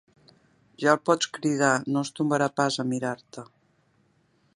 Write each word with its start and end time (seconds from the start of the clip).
Ja 0.83 0.93
el 0.93 1.01
pots 1.09 1.29
cridar: 1.37 1.69
no 1.95 2.03
es 2.07 2.11
tombarà 2.21 2.47
pas 2.61 2.79
a 2.79 2.87
mirar-te. 2.95 3.45